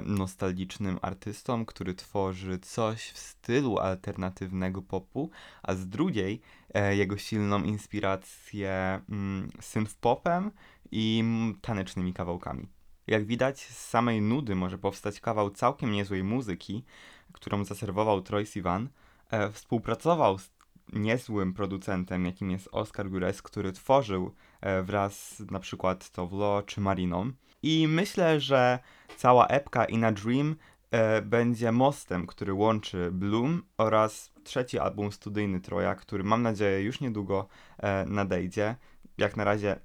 nostalgicznym 0.05 0.99
artystą, 1.03 1.67
który 1.67 1.95
tworzy 1.95 2.59
coś 2.59 3.11
w 3.11 3.19
stylu 3.19 3.79
alternatywnego 3.79 4.83
popu, 4.83 5.31
a 5.63 5.75
z 5.75 5.89
drugiej 5.89 6.41
e, 6.75 6.97
jego 6.97 7.17
silną 7.17 7.63
inspirację 7.63 9.01
mm, 9.11 9.49
synth-popem 9.61 10.51
i 10.91 11.25
tanecznymi 11.61 12.13
kawałkami. 12.13 12.69
Jak 13.07 13.27
widać, 13.27 13.61
z 13.61 13.89
samej 13.89 14.23
nudy 14.23 14.55
może 14.55 14.79
powstać 14.79 15.21
kawał 15.21 15.51
całkiem 15.51 15.93
niezłej 15.93 16.25
muzyki, 16.25 16.85
którą 17.33 17.65
zaserwował 17.65 18.23
Troy 18.23 18.47
Sivan. 18.47 18.89
E, 19.31 19.53
współpracował 19.53 20.39
z 20.39 20.51
niezłym 20.93 21.53
producentem, 21.55 22.25
jakim 22.25 22.51
jest 22.51 22.69
Oscar 22.73 23.11
Gures, 23.11 23.43
który 23.43 23.73
tworzył 23.73 24.35
e, 24.61 24.83
wraz 24.83 25.43
na 25.51 25.61
przykład 25.61 26.11
Tovlo 26.11 26.63
czy 26.63 26.81
Mariną. 26.81 27.33
I 27.63 27.89
myślę, 27.89 28.41
że 28.41 28.79
cała 29.17 29.47
epka 29.47 29.85
In 29.85 30.05
a 30.05 30.13
Dream 30.13 30.57
e, 30.91 31.23
będzie 31.23 31.73
mostem, 31.73 32.27
który 32.27 32.53
łączy 32.53 33.11
Bloom 33.13 33.63
oraz 33.79 34.33
trzeci 34.45 34.79
album 34.79 35.13
studyjny 35.13 35.61
Troja, 35.61 35.95
który 35.95 36.25
mam 36.25 36.43
nadzieję 36.43 36.83
już 36.83 37.01
niedługo 37.01 37.49
e, 37.79 38.05
nadejdzie. 38.07 38.77
Jak 39.19 39.37
na 39.37 39.45
razie 39.45 39.81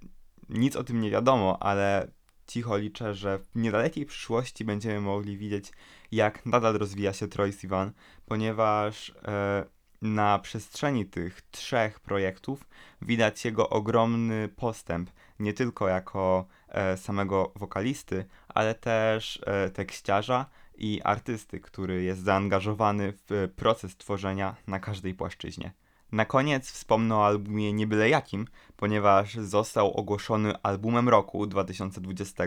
nic 0.50 0.76
o 0.76 0.84
tym 0.84 1.02
nie 1.02 1.12
wiadomo, 1.12 1.64
ale 1.64 2.08
cicho 2.48 2.78
liczę, 2.78 3.14
że 3.14 3.40
w 3.40 3.56
niedalekiej 3.56 4.06
przyszłości 4.06 4.66
będziemy 4.66 5.02
mogli 5.02 5.38
widzieć, 5.38 5.72
jak 6.12 6.46
nadal 6.46 6.74
rozwija 6.74 7.14
się 7.14 7.28
Troy 7.28 7.54
Sivan, 7.54 7.92
ponieważ 8.26 9.10
e, 9.10 9.66
na 10.02 10.40
przestrzeni 10.40 11.06
tych 11.06 11.42
trzech 11.42 12.00
projektów 12.00 12.68
widać 13.02 13.46
jego 13.46 13.70
ogromny 13.70 14.50
postęp, 14.56 15.10
nie 15.40 15.54
tylko 15.54 15.88
jako 15.88 16.46
samego 16.98 17.52
wokalisty, 17.56 18.26
ale 18.48 18.76
też 18.76 19.42
e, 19.46 19.70
tekściarza 19.70 20.46
i 20.78 21.02
artysty, 21.04 21.60
który 21.60 22.04
jest 22.04 22.24
zaangażowany 22.24 23.14
w 23.30 23.50
proces 23.56 23.98
tworzenia 23.98 24.56
na 24.68 24.80
każdej 24.80 25.14
płaszczyźnie. 25.14 25.74
Na 26.12 26.26
koniec 26.26 26.72
wspomnę 26.72 27.16
o 27.16 27.26
albumie 27.26 27.74
nie 27.74 27.88
byle 27.88 28.10
jakim, 28.10 28.48
ponieważ 28.78 29.36
został 29.36 29.94
ogłoszony 29.94 30.54
albumem 30.64 31.10
roku 31.10 31.48
2020 31.48 32.44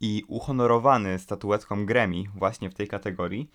i 0.00 0.24
uhonorowany 0.28 1.18
statuetką 1.18 1.86
Grammy 1.86 2.24
właśnie 2.34 2.70
w 2.70 2.74
tej 2.74 2.88
kategorii. 2.88 3.50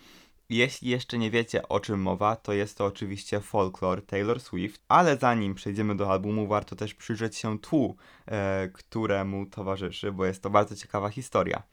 Jeśli 0.54 0.90
jeszcze 0.90 1.18
nie 1.18 1.32
wiecie 1.32 1.68
o 1.68 1.80
czym 1.80 2.02
mowa, 2.02 2.36
to 2.36 2.54
jest 2.54 2.78
to 2.78 2.86
oczywiście 2.86 3.40
Folklore 3.40 4.02
Taylor 4.02 4.40
Swift, 4.40 4.82
ale 4.88 5.18
zanim 5.18 5.56
przejdziemy 5.56 5.96
do 5.96 6.12
albumu, 6.12 6.48
warto 6.48 6.76
też 6.76 6.94
przyjrzeć 6.94 7.38
się 7.38 7.60
tłu, 7.60 7.96
e, 8.26 8.70
któremu 8.74 9.46
towarzyszy, 9.46 10.12
bo 10.12 10.26
jest 10.26 10.44
to 10.44 10.50
bardzo 10.50 10.76
ciekawa 10.76 11.10
historia. 11.10 11.64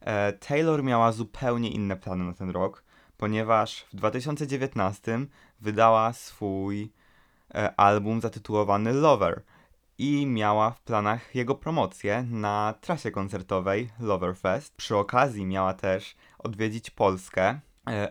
E, 0.00 0.32
Taylor 0.32 0.84
miała 0.84 1.12
zupełnie 1.12 1.70
inne 1.70 1.96
plany 1.96 2.24
na 2.24 2.32
ten 2.34 2.50
rok, 2.50 2.84
ponieważ 3.16 3.84
w 3.92 3.96
2019 3.96 5.18
wydała 5.60 6.12
swój 6.12 6.92
e, 7.54 7.80
album 7.80 8.20
zatytułowany 8.20 8.92
Lover 8.92 9.42
i 9.98 10.26
miała 10.26 10.70
w 10.70 10.80
planach 10.80 11.34
jego 11.34 11.54
promocję 11.54 12.22
na 12.30 12.74
trasie 12.80 13.10
koncertowej 13.10 13.90
Loverfest. 14.00 14.76
Przy 14.76 14.96
okazji 14.96 15.46
miała 15.46 15.74
też 15.74 16.16
odwiedzić 16.38 16.90
Polskę 16.90 17.60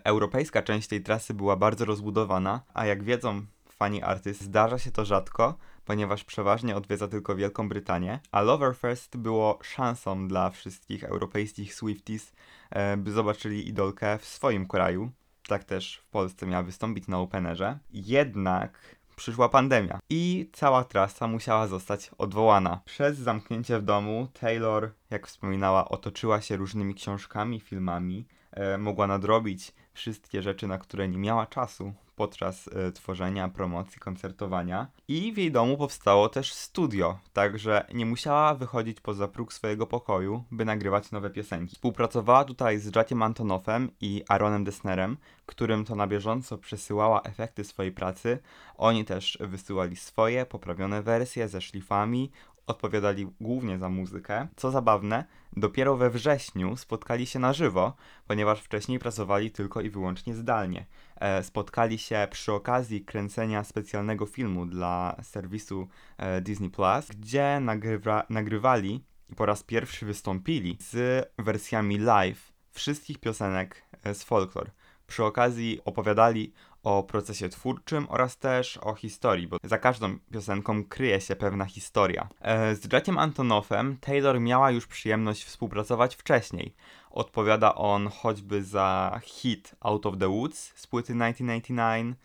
europejska 0.03 0.61
część 0.61 0.87
tej 0.87 1.03
trasy 1.03 1.33
była 1.33 1.55
bardzo 1.55 1.85
rozbudowana, 1.85 2.61
a 2.73 2.85
jak 2.85 3.03
wiedzą 3.03 3.45
fani 3.69 4.03
artyst, 4.03 4.41
zdarza 4.41 4.79
się 4.79 4.91
to 4.91 5.05
rzadko, 5.05 5.57
ponieważ 5.85 6.23
przeważnie 6.23 6.75
odwiedza 6.75 7.07
tylko 7.07 7.35
Wielką 7.35 7.69
Brytanię, 7.69 8.19
a 8.31 8.41
Loverfest 8.41 9.17
było 9.17 9.59
szansą 9.63 10.27
dla 10.27 10.49
wszystkich 10.49 11.03
europejskich 11.03 11.73
Swifties, 11.75 12.33
e, 12.69 12.97
by 12.97 13.11
zobaczyli 13.11 13.67
idolkę 13.67 14.17
w 14.17 14.25
swoim 14.25 14.67
kraju. 14.67 15.11
Tak 15.47 15.63
też 15.63 15.97
w 15.97 16.05
Polsce 16.09 16.45
miała 16.45 16.63
wystąpić 16.63 17.07
na 17.07 17.19
Openerze. 17.19 17.79
Jednak 17.91 18.95
przyszła 19.15 19.49
pandemia 19.49 19.99
i 20.09 20.49
cała 20.53 20.83
trasa 20.83 21.27
musiała 21.27 21.67
zostać 21.67 22.11
odwołana. 22.17 22.81
Przez 22.85 23.17
zamknięcie 23.17 23.79
w 23.79 23.83
domu 23.83 24.27
Taylor, 24.39 24.91
jak 25.09 25.27
wspominała, 25.27 25.89
otoczyła 25.89 26.41
się 26.41 26.57
różnymi 26.57 26.95
książkami, 26.95 27.59
filmami, 27.59 28.25
e, 28.31 28.34
mogła 28.77 29.07
nadrobić 29.07 29.73
wszystkie 29.93 30.41
rzeczy, 30.41 30.67
na 30.67 30.77
które 30.77 31.07
nie 31.07 31.17
miała 31.17 31.45
czasu 31.45 31.93
podczas 32.15 32.67
e, 32.67 32.91
tworzenia, 32.91 33.49
promocji, 33.49 33.99
koncertowania. 33.99 34.87
I 35.07 35.33
w 35.33 35.37
jej 35.37 35.51
domu 35.51 35.77
powstało 35.77 36.29
też 36.29 36.53
studio, 36.53 37.19
także 37.33 37.85
nie 37.93 38.05
musiała 38.05 38.55
wychodzić 38.55 39.01
poza 39.01 39.27
próg 39.27 39.53
swojego 39.53 39.87
pokoju, 39.87 40.43
by 40.51 40.65
nagrywać 40.65 41.11
nowe 41.11 41.29
piosenki. 41.29 41.75
Współpracowała 41.75 42.43
tutaj 42.43 42.79
z 42.79 42.95
Jackiem 42.95 43.23
Antonoffem 43.23 43.91
i 44.01 44.23
Aaronem 44.29 44.63
Dessnerem, 44.63 45.17
którym 45.45 45.85
to 45.85 45.95
na 45.95 46.07
bieżąco 46.07 46.57
przesyłała 46.57 47.21
efekty 47.21 47.63
swojej 47.63 47.91
pracy. 47.91 48.39
Oni 48.77 49.05
też 49.05 49.37
wysyłali 49.41 49.95
swoje 49.95 50.45
poprawione 50.45 51.01
wersje 51.03 51.47
ze 51.47 51.61
szlifami, 51.61 52.31
odpowiadali 52.67 53.27
głównie 53.41 53.77
za 53.77 53.89
muzykę. 53.89 54.47
Co 54.55 54.71
zabawne, 54.71 55.25
Dopiero 55.57 55.97
we 55.97 56.09
wrześniu 56.09 56.77
spotkali 56.77 57.25
się 57.25 57.39
na 57.39 57.53
żywo, 57.53 57.95
ponieważ 58.27 58.61
wcześniej 58.61 58.99
pracowali 58.99 59.51
tylko 59.51 59.81
i 59.81 59.89
wyłącznie 59.89 60.35
zdalnie. 60.35 60.85
E, 61.15 61.43
spotkali 61.43 61.97
się 61.97 62.27
przy 62.31 62.53
okazji 62.53 63.05
kręcenia 63.05 63.63
specjalnego 63.63 64.25
filmu 64.25 64.65
dla 64.65 65.15
serwisu 65.23 65.87
e, 66.17 66.41
Disney 66.41 66.69
Plus, 66.69 67.07
gdzie 67.09 67.59
nagrywa, 67.61 68.25
nagrywali 68.29 69.03
i 69.29 69.35
po 69.35 69.45
raz 69.45 69.63
pierwszy 69.63 70.05
wystąpili 70.05 70.77
z 70.79 71.25
wersjami 71.37 71.97
live 71.97 72.53
wszystkich 72.71 73.17
piosenek 73.19 73.83
e, 74.03 74.13
z 74.13 74.23
folklore. 74.23 74.71
Przy 75.07 75.23
okazji 75.23 75.79
opowiadali 75.85 76.53
o 76.85 77.03
procesie 77.03 77.49
twórczym 77.49 78.07
oraz 78.09 78.37
też 78.37 78.77
o 78.77 78.93
historii, 78.93 79.47
bo 79.47 79.57
za 79.63 79.77
każdą 79.77 80.17
piosenką 80.31 80.83
kryje 80.83 81.21
się 81.21 81.35
pewna 81.35 81.65
historia. 81.65 82.27
E, 82.41 82.75
z 82.75 82.93
Jackiem 82.93 83.17
Antonoffem 83.17 83.97
Taylor 84.01 84.39
miała 84.39 84.71
już 84.71 84.87
przyjemność 84.87 85.43
współpracować 85.43 86.15
wcześniej. 86.15 86.73
Odpowiada 87.09 87.75
on 87.75 88.07
choćby 88.07 88.63
za 88.63 89.19
hit 89.23 89.75
Out 89.79 90.05
of 90.05 90.17
the 90.17 90.27
Woods 90.27 90.73
z 90.75 90.87
płyty 90.87 91.13
1999 91.13 92.17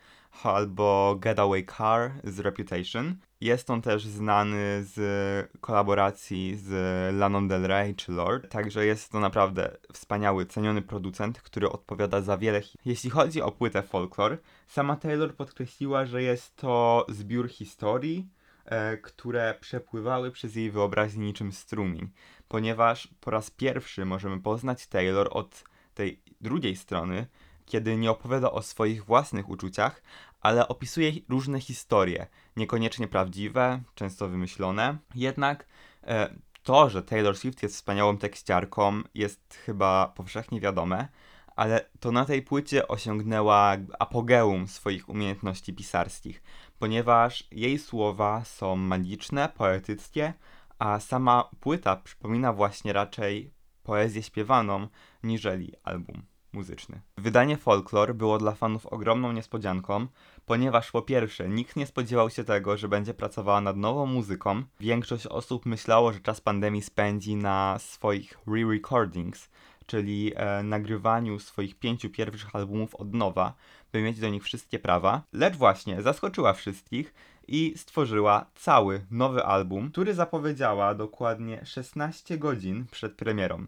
albo 0.42 1.16
Getaway 1.20 1.66
Car 1.78 2.12
z 2.24 2.38
Reputation. 2.38 3.16
Jest 3.40 3.70
on 3.70 3.82
też 3.82 4.06
znany 4.06 4.84
z 4.84 5.50
kolaboracji 5.60 6.56
z 6.56 6.68
Lanon 7.14 7.48
Del 7.48 7.62
Rey 7.62 7.94
czy 7.94 8.12
Lord, 8.12 8.48
także 8.48 8.86
jest 8.86 9.12
to 9.12 9.20
naprawdę 9.20 9.76
wspaniały, 9.92 10.46
ceniony 10.46 10.82
producent, 10.82 11.42
który 11.42 11.70
odpowiada 11.70 12.20
za 12.20 12.38
wiele. 12.38 12.62
Jeśli 12.84 13.10
chodzi 13.10 13.42
o 13.42 13.52
płytę 13.52 13.82
Folklore, 13.82 14.38
sama 14.66 14.96
Taylor 14.96 15.34
podkreśliła, 15.34 16.06
że 16.06 16.22
jest 16.22 16.56
to 16.56 17.06
zbiór 17.08 17.48
historii, 17.48 18.28
e, 18.64 18.96
które 18.96 19.54
przepływały 19.60 20.30
przez 20.30 20.56
jej 20.56 20.70
wyobraźnię 20.70 21.26
niczym 21.26 21.52
strumień, 21.52 22.10
ponieważ 22.48 23.08
po 23.20 23.30
raz 23.30 23.50
pierwszy 23.50 24.04
możemy 24.04 24.40
poznać 24.40 24.86
Taylor 24.86 25.28
od 25.30 25.64
tej 25.94 26.22
drugiej 26.40 26.76
strony, 26.76 27.26
kiedy 27.66 27.96
nie 27.96 28.10
opowiada 28.10 28.50
o 28.50 28.62
swoich 28.62 29.04
własnych 29.04 29.48
uczuciach, 29.48 30.02
ale 30.40 30.68
opisuje 30.68 31.12
różne 31.28 31.60
historie, 31.60 32.26
niekoniecznie 32.56 33.08
prawdziwe, 33.08 33.80
często 33.94 34.28
wymyślone. 34.28 34.98
Jednak 35.14 35.66
e, 36.04 36.34
to, 36.62 36.90
że 36.90 37.02
Taylor 37.02 37.36
Swift 37.36 37.62
jest 37.62 37.74
wspaniałą 37.74 38.18
tekściarką, 38.18 39.02
jest 39.14 39.54
chyba 39.66 40.12
powszechnie 40.16 40.60
wiadome, 40.60 41.08
ale 41.56 41.90
to 42.00 42.12
na 42.12 42.24
tej 42.24 42.42
płycie 42.42 42.88
osiągnęła 42.88 43.76
apogeum 43.98 44.68
swoich 44.68 45.08
umiejętności 45.08 45.74
pisarskich, 45.74 46.42
ponieważ 46.78 47.48
jej 47.50 47.78
słowa 47.78 48.44
są 48.44 48.76
magiczne, 48.76 49.48
poetyckie, 49.48 50.34
a 50.78 51.00
sama 51.00 51.50
płyta 51.60 51.96
przypomina 51.96 52.52
właśnie 52.52 52.92
raczej 52.92 53.52
poezję 53.82 54.22
śpiewaną 54.22 54.88
niżeli 55.22 55.72
album 55.84 56.22
muzyczny. 56.52 57.00
Wydanie 57.16 57.56
Folklore 57.56 58.14
było 58.14 58.38
dla 58.38 58.52
fanów 58.52 58.86
ogromną 58.86 59.32
niespodzianką, 59.32 60.06
ponieważ 60.46 60.90
po 60.90 61.02
pierwsze 61.02 61.48
nikt 61.48 61.76
nie 61.76 61.86
spodziewał 61.86 62.30
się 62.30 62.44
tego, 62.44 62.76
że 62.76 62.88
będzie 62.88 63.14
pracowała 63.14 63.60
nad 63.60 63.76
nową 63.76 64.06
muzyką. 64.06 64.62
Większość 64.80 65.26
osób 65.26 65.66
myślało, 65.66 66.12
że 66.12 66.20
czas 66.20 66.40
pandemii 66.40 66.82
spędzi 66.82 67.36
na 67.36 67.76
swoich 67.78 68.38
re-recordings, 68.46 69.48
czyli 69.86 70.32
e, 70.36 70.62
nagrywaniu 70.62 71.38
swoich 71.38 71.78
pięciu 71.78 72.10
pierwszych 72.10 72.56
albumów 72.56 72.94
od 72.94 73.14
nowa, 73.14 73.54
by 73.92 74.02
mieć 74.02 74.20
do 74.20 74.28
nich 74.28 74.42
wszystkie 74.42 74.78
prawa. 74.78 75.22
Lecz 75.32 75.56
właśnie 75.56 76.02
zaskoczyła 76.02 76.52
wszystkich 76.52 77.14
i 77.48 77.74
stworzyła 77.76 78.46
cały 78.54 79.06
nowy 79.10 79.44
album, 79.44 79.90
który 79.90 80.14
zapowiedziała 80.14 80.94
dokładnie 80.94 81.66
16 81.66 82.38
godzin 82.38 82.86
przed 82.90 83.14
premierą. 83.14 83.66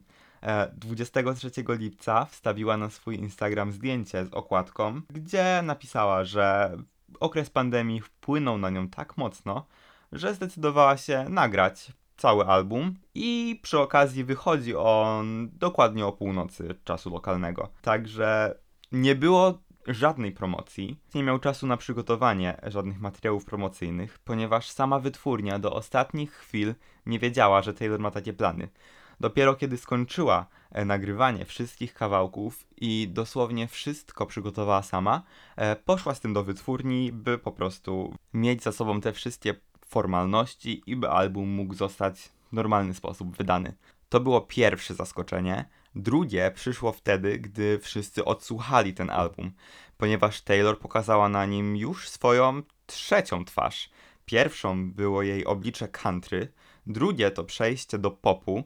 23 0.75 1.51
e, 1.69 1.77
lipca 1.77 2.25
wstawiła 2.25 2.77
na 2.77 2.91
swój 2.91 3.17
Instagram 3.17 3.73
zdjęcie 3.73 4.25
z 4.25 4.35
okładką, 4.35 5.01
gdzie 5.11 5.61
napisała, 5.63 6.25
że 6.25 6.77
okres 7.21 7.51
pandemii 7.51 8.01
wpłynął 8.01 8.59
na 8.59 8.71
nią 8.71 8.89
tak 8.89 9.17
mocno, 9.17 9.67
że 10.13 10.35
zdecydowała 10.35 10.97
się 10.97 11.27
nagrać 11.29 11.93
cały 12.17 12.47
album 12.47 12.95
i 13.15 13.61
przy 13.63 13.79
okazji 13.79 14.25
wychodzi 14.25 14.77
on 14.77 15.51
dokładnie 15.53 16.07
o 16.07 16.13
północy 16.13 16.75
czasu 16.85 17.11
lokalnego. 17.11 17.69
Także 17.83 18.59
nie 18.93 19.15
było 19.15 19.59
żadnej 19.87 20.33
promocji, 20.33 21.01
nie 21.15 21.23
miał 21.23 21.39
czasu 21.39 21.67
na 21.67 21.77
przygotowanie 21.77 22.61
żadnych 22.67 23.01
materiałów 23.01 23.45
promocyjnych, 23.45 24.19
ponieważ 24.19 24.71
sama 24.71 24.99
wytwórnia 24.99 25.59
do 25.59 25.73
ostatnich 25.75 26.33
chwil 26.33 26.75
nie 27.07 27.19
wiedziała, 27.19 27.63
że 27.63 27.75
Taylor 27.75 28.01
ma 28.01 28.11
takie 28.11 28.33
plany. 28.33 28.69
Dopiero 29.23 29.55
kiedy 29.55 29.77
skończyła 29.77 30.47
e, 30.71 30.85
nagrywanie 30.85 31.45
wszystkich 31.45 31.95
kawałków 31.95 32.67
i 32.77 33.09
dosłownie 33.09 33.69
wszystko 33.69 34.27
przygotowała 34.27 34.83
sama, 34.83 35.23
e, 35.57 35.77
poszła 35.77 36.15
z 36.15 36.21
tym 36.21 36.33
do 36.33 36.45
wytwórni, 36.45 37.13
by 37.13 37.39
po 37.39 37.53
prostu 37.53 38.15
mieć 38.35 38.63
za 38.63 38.73
sobą 38.73 39.01
te 39.01 39.13
wszystkie 39.13 39.55
formalności 39.87 40.83
i 40.87 40.97
by 40.97 41.11
album 41.11 41.49
mógł 41.49 41.75
zostać 41.75 42.21
w 42.21 42.53
normalny 42.53 42.95
sposób 42.95 43.37
wydany. 43.37 43.75
To 44.09 44.21
było 44.21 44.41
pierwsze 44.41 44.95
zaskoczenie. 44.95 45.69
Drugie 45.95 46.51
przyszło 46.55 46.93
wtedy, 46.93 47.39
gdy 47.39 47.79
wszyscy 47.79 48.25
odsłuchali 48.25 48.95
ten 48.95 49.11
album, 49.11 49.53
ponieważ 49.97 50.41
Taylor 50.41 50.79
pokazała 50.79 51.29
na 51.29 51.47
nim 51.47 51.77
już 51.77 52.09
swoją 52.09 52.63
trzecią 52.87 53.45
twarz. 53.45 53.91
Pierwszą 54.25 54.93
było 54.93 55.23
jej 55.23 55.45
oblicze 55.45 55.89
country, 55.89 56.53
drugie 56.87 57.31
to 57.31 57.45
przejście 57.45 57.99
do 57.99 58.11
popu, 58.11 58.65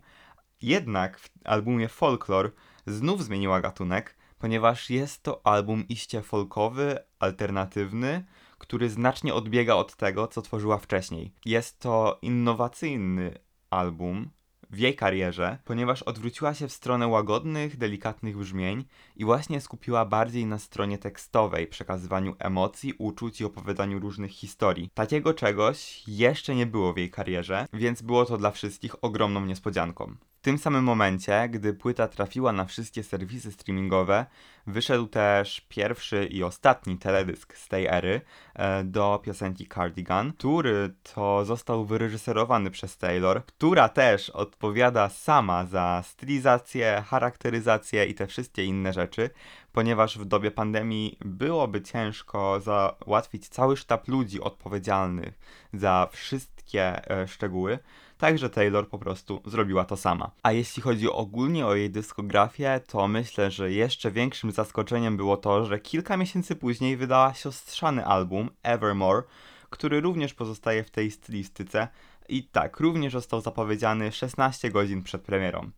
jednak 0.62 1.18
w 1.18 1.30
albumie 1.44 1.88
Folklore 1.88 2.50
znów 2.86 3.24
zmieniła 3.24 3.60
gatunek, 3.60 4.16
ponieważ 4.38 4.90
jest 4.90 5.22
to 5.22 5.46
album 5.46 5.84
iście 5.88 6.22
folkowy, 6.22 6.98
alternatywny, 7.18 8.24
który 8.58 8.90
znacznie 8.90 9.34
odbiega 9.34 9.74
od 9.74 9.96
tego, 9.96 10.28
co 10.28 10.42
tworzyła 10.42 10.78
wcześniej. 10.78 11.32
Jest 11.44 11.78
to 11.78 12.18
innowacyjny 12.22 13.38
album, 13.70 14.30
w 14.70 14.78
jej 14.78 14.94
karierze, 14.94 15.58
ponieważ 15.64 16.02
odwróciła 16.02 16.54
się 16.54 16.68
w 16.68 16.72
stronę 16.72 17.06
łagodnych, 17.06 17.76
delikatnych 17.76 18.38
brzmień 18.38 18.84
i 19.16 19.24
właśnie 19.24 19.60
skupiła 19.60 20.04
bardziej 20.04 20.46
na 20.46 20.58
stronie 20.58 20.98
tekstowej, 20.98 21.66
przekazywaniu 21.66 22.34
emocji, 22.38 22.94
uczuć 22.98 23.40
i 23.40 23.44
opowiadaniu 23.44 23.98
różnych 23.98 24.30
historii. 24.30 24.90
Takiego 24.94 25.34
czegoś 25.34 26.02
jeszcze 26.08 26.54
nie 26.54 26.66
było 26.66 26.92
w 26.92 26.96
jej 26.96 27.10
karierze, 27.10 27.66
więc 27.72 28.02
było 28.02 28.24
to 28.24 28.36
dla 28.36 28.50
wszystkich 28.50 29.04
ogromną 29.04 29.46
niespodzianką 29.46 30.16
tym 30.46 30.58
samym 30.58 30.84
momencie, 30.84 31.48
gdy 31.48 31.74
płyta 31.74 32.08
trafiła 32.08 32.52
na 32.52 32.64
wszystkie 32.64 33.02
serwisy 33.02 33.52
streamingowe, 33.52 34.26
wyszedł 34.66 35.06
też 35.06 35.60
pierwszy 35.68 36.24
i 36.24 36.42
ostatni 36.42 36.98
teledysk 36.98 37.56
z 37.56 37.68
tej 37.68 37.86
ery 37.86 38.20
e, 38.54 38.84
do 38.84 39.20
piosenki 39.24 39.68
Cardigan, 39.74 40.32
który 40.32 40.94
to 41.14 41.44
został 41.44 41.84
wyreżyserowany 41.84 42.70
przez 42.70 42.98
Taylor, 42.98 43.46
która 43.46 43.88
też 43.88 44.30
odpowiada 44.30 45.08
sama 45.08 45.66
za 45.66 46.02
stylizację, 46.06 47.02
charakteryzację 47.06 48.06
i 48.06 48.14
te 48.14 48.26
wszystkie 48.26 48.64
inne 48.64 48.92
rzeczy, 48.92 49.30
ponieważ 49.72 50.18
w 50.18 50.24
dobie 50.24 50.50
pandemii 50.50 51.18
byłoby 51.24 51.82
ciężko 51.82 52.60
załatwić 52.60 53.48
cały 53.48 53.76
sztab 53.76 54.08
ludzi 54.08 54.40
odpowiedzialnych 54.40 55.38
za 55.72 56.08
wszystkie 56.12 57.10
e, 57.10 57.28
szczegóły. 57.28 57.78
Także 58.18 58.50
Taylor 58.50 58.88
po 58.88 58.98
prostu 58.98 59.42
zrobiła 59.44 59.84
to 59.84 59.96
sama. 59.96 60.30
A 60.42 60.52
jeśli 60.52 60.82
chodzi 60.82 61.10
ogólnie 61.10 61.66
o 61.66 61.74
jej 61.74 61.90
dyskografię, 61.90 62.80
to 62.86 63.08
myślę, 63.08 63.50
że 63.50 63.72
jeszcze 63.72 64.10
większym 64.10 64.52
zaskoczeniem 64.52 65.16
było 65.16 65.36
to, 65.36 65.66
że 65.66 65.80
kilka 65.80 66.16
miesięcy 66.16 66.56
później 66.56 66.96
wydała 66.96 67.34
siostrzany 67.34 68.06
album 68.06 68.50
Evermore, 68.62 69.22
który 69.70 70.00
również 70.00 70.34
pozostaje 70.34 70.84
w 70.84 70.90
tej 70.90 71.10
stylistyce 71.10 71.88
i 72.28 72.44
tak, 72.44 72.80
również 72.80 73.12
został 73.12 73.40
zapowiedziany 73.40 74.12
16 74.12 74.70
godzin 74.70 75.02
przed 75.02 75.22
premierą. 75.22 75.70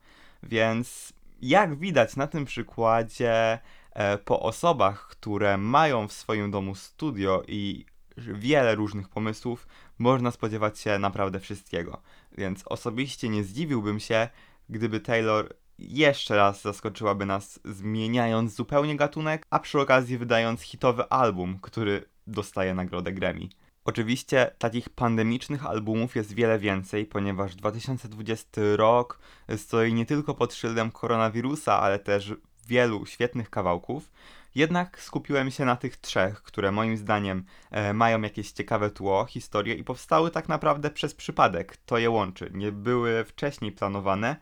Więc 0.43 1.13
jak 1.43 1.79
widać 1.79 2.17
na 2.17 2.27
tym 2.27 2.45
przykładzie, 2.45 3.59
e, 3.93 4.19
po 4.19 4.41
osobach, 4.41 5.09
które 5.09 5.57
mają 5.57 6.09
w 6.09 6.13
swoim 6.13 6.51
domu 6.51 6.75
studio 6.75 7.43
i 7.49 7.87
wiele 8.17 8.75
różnych 8.75 9.09
pomysłów, 9.09 9.67
można 9.99 10.31
spodziewać 10.31 10.79
się 10.79 10.99
naprawdę 10.99 11.41
wszystkiego. 11.41 12.03
Więc 12.39 12.63
osobiście 12.67 13.29
nie 13.29 13.45
zdziwiłbym 13.45 14.01
się, 14.01 14.29
gdyby 14.69 15.01
Taylor 15.01 15.55
jeszcze 15.79 16.37
raz 16.37 16.63
zaskoczyłaby 16.63 17.27
nas, 17.27 17.61
zmieniając 17.65 18.55
zupełnie 18.55 18.97
gatunek, 18.97 19.47
a 19.51 19.59
przy 19.59 19.81
okazji 19.81 20.19
wydając 20.19 20.63
hitowy 20.63 21.09
album, 21.09 21.59
który 21.63 22.05
dostaje 22.27 22.75
nagrodę 22.75 23.13
Grammy. 23.13 23.49
Oczywiście 23.85 24.51
takich 24.59 24.89
pandemicznych 24.89 25.67
albumów 25.67 26.17
jest 26.17 26.35
wiele 26.35 26.59
więcej, 26.59 27.07
ponieważ 27.07 27.55
2020 27.55 28.61
rok 28.77 29.19
stoi 29.57 29.95
nie 29.95 30.07
tylko 30.07 30.35
pod 30.35 30.55
szyldem 30.55 30.91
koronawirusa, 30.91 31.81
ale 31.81 31.99
też 31.99 32.35
wielu 32.67 33.07
świetnych 33.07 33.51
kawałków. 33.51 34.11
Jednak 34.55 35.01
skupiłem 35.01 35.51
się 35.51 35.65
na 35.65 35.77
tych 35.77 35.97
trzech, 35.97 36.43
które 36.43 36.73
moim 36.73 36.97
zdaniem 36.97 37.45
e, 37.71 37.93
mają 37.93 38.23
jakieś 38.23 38.53
ciekawe 38.53 38.91
tło, 38.91 39.25
historię 39.25 39.75
i 39.75 39.85
powstały 39.85 40.31
tak 40.31 40.49
naprawdę 40.49 40.91
przez 40.91 41.15
przypadek. 41.15 41.77
To 41.77 41.99
je 41.99 42.11
łączy. 42.11 42.51
Nie 42.55 42.73
były 42.73 43.25
wcześniej 43.25 43.73
planowane, 43.73 44.37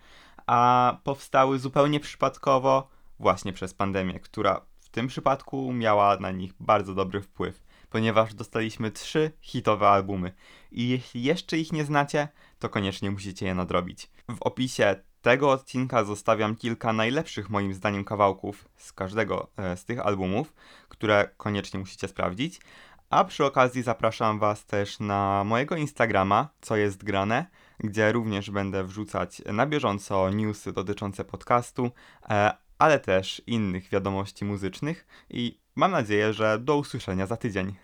a 0.47 0.97
powstały 1.05 1.59
zupełnie 1.59 2.01
przypadkowo 2.01 2.89
właśnie 3.19 3.53
przez 3.53 3.75
pandemię, 3.75 4.21
która 4.21 4.61
w 4.81 4.89
tym 4.89 5.07
przypadku 5.07 5.73
miała 5.73 6.17
na 6.17 6.31
nich 6.31 6.53
bardzo 6.61 6.95
dobry 6.95 7.23
wpływ, 7.23 7.67
ponieważ 7.91 8.35
dostaliśmy 8.35 8.91
trzy 8.91 9.33
hitowe 9.41 9.89
albumy. 9.89 10.33
I 10.73 10.89
jeśli 10.89 11.23
jeszcze 11.23 11.59
ich 11.59 11.73
nie 11.73 11.85
znacie, 11.85 12.29
to 12.59 12.69
koniecznie 12.69 13.11
musicie 13.11 13.47
je 13.47 13.55
nadrobić. 13.55 14.11
W 14.29 14.43
opisie 14.43 14.97
tego 15.27 15.51
odcinka 15.51 16.05
zostawiam 16.05 16.57
kilka 16.57 16.93
najlepszych 16.93 17.51
moim 17.51 17.75
zdaniem 17.75 18.05
kawałków 18.05 18.69
z 18.77 18.93
każdego 18.93 19.49
e, 19.57 19.77
z 19.77 19.85
tych 19.85 20.01
albumów, 20.07 20.53
które 20.89 21.31
koniecznie 21.37 21.81
musicie 21.81 22.09
sprawdzić. 22.09 22.61
A 23.11 23.25
przy 23.25 23.45
okazji 23.45 23.83
zapraszam 23.83 24.39
Was 24.39 24.67
też 24.67 25.01
na 25.01 25.45
mojego 25.45 25.77
Instagrama, 25.77 26.49
co 26.61 26.77
jest 26.77 27.05
grane, 27.05 27.47
gdzie 27.79 28.13
również 28.13 28.51
będę 28.51 28.85
wrzucać 28.85 29.43
na 29.53 29.67
bieżąco 29.67 30.31
newsy 30.31 30.73
dotyczące 30.73 31.25
podcastu, 31.25 31.91
e, 32.31 32.53
ale 32.79 33.01
też 33.01 33.43
innych 33.47 33.89
wiadomości 33.89 34.45
muzycznych 34.45 35.07
i 35.31 35.61
mam 35.75 35.91
nadzieję, 35.91 36.33
że 36.33 36.59
do 36.59 36.77
usłyszenia 36.77 37.27
za 37.27 37.37
tydzień. 37.37 37.75